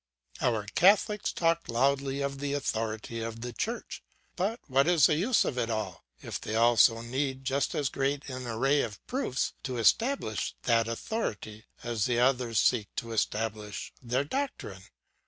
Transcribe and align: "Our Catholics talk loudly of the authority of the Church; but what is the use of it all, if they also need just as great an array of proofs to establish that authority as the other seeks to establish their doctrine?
"Our 0.41 0.63
Catholics 0.73 1.31
talk 1.31 1.69
loudly 1.69 2.21
of 2.21 2.39
the 2.39 2.53
authority 2.53 3.21
of 3.21 3.41
the 3.41 3.53
Church; 3.53 4.01
but 4.35 4.59
what 4.65 4.87
is 4.87 5.05
the 5.05 5.13
use 5.13 5.45
of 5.45 5.59
it 5.59 5.69
all, 5.69 6.03
if 6.23 6.41
they 6.41 6.55
also 6.55 7.01
need 7.01 7.45
just 7.45 7.75
as 7.75 7.89
great 7.89 8.27
an 8.27 8.47
array 8.47 8.81
of 8.81 9.05
proofs 9.05 9.53
to 9.61 9.77
establish 9.77 10.55
that 10.63 10.87
authority 10.87 11.65
as 11.83 12.05
the 12.05 12.17
other 12.19 12.55
seeks 12.55 12.89
to 12.95 13.11
establish 13.11 13.93
their 14.01 14.23
doctrine? 14.23 14.85